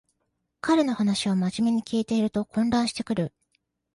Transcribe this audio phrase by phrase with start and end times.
[0.61, 3.31] 彼の話をまじめに聞いてると混乱してくる